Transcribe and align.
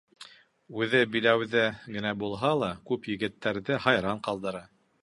Үҙе 0.83 1.01
биләүҙә 1.15 1.63
генә 1.99 2.15
булһа 2.25 2.53
ла, 2.63 2.73
күп 2.91 3.13
егеттәрҙе 3.13 3.81
хайран 3.87 4.27
ҡалдыра!.. 4.31 4.69